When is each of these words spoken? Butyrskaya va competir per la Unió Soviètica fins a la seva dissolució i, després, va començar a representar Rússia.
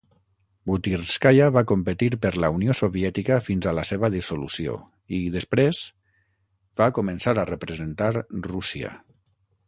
Butyrskaya 0.69 1.47
va 1.57 1.61
competir 1.71 2.07
per 2.23 2.29
la 2.43 2.47
Unió 2.55 2.75
Soviètica 2.79 3.37
fins 3.47 3.67
a 3.71 3.73
la 3.79 3.83
seva 3.89 4.09
dissolució 4.15 4.77
i, 5.17 5.19
després, 5.35 5.81
va 6.81 6.87
començar 7.01 7.35
a 7.43 7.45
representar 7.51 8.09
Rússia. 8.49 8.95